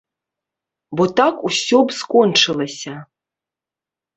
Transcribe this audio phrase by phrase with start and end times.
[0.99, 2.95] Бо так усё б скончылася.